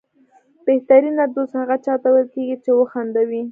بهترینه 0.65 1.25
دوست 1.35 1.53
هغه 1.61 1.77
چاته 1.85 2.09
ویل 2.13 2.27
کېږي 2.35 2.57
چې 2.63 2.71
وخندوي. 2.79 3.41